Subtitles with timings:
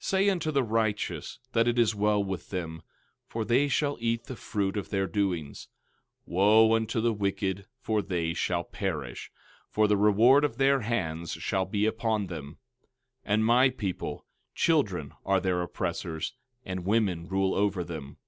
[0.00, 2.82] 13:10 Say unto the righteous that it is well with them;
[3.26, 5.66] for they shall eat the fruit of their doings.
[6.20, 9.32] 13:11 Wo unto the wicked, for they shall perish;
[9.68, 12.58] for the reward of their hands shall be upon them!
[13.26, 14.24] 13:12 And my people,
[14.54, 18.18] children are their oppressors, and women rule over them.